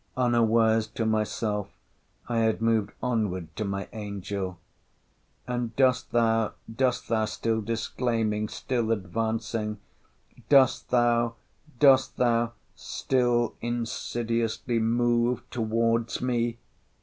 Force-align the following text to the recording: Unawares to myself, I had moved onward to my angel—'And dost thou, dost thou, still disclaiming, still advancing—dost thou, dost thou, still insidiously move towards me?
Unawares 0.17 0.87
to 0.87 1.05
myself, 1.05 1.69
I 2.27 2.39
had 2.39 2.59
moved 2.59 2.91
onward 3.03 3.55
to 3.55 3.63
my 3.63 3.87
angel—'And 3.93 5.75
dost 5.75 6.11
thou, 6.11 6.53
dost 6.75 7.07
thou, 7.07 7.25
still 7.25 7.61
disclaiming, 7.61 8.47
still 8.49 8.91
advancing—dost 8.91 10.89
thou, 10.89 11.35
dost 11.79 12.17
thou, 12.17 12.53
still 12.73 13.53
insidiously 13.61 14.79
move 14.79 15.47
towards 15.51 16.19
me? 16.19 16.57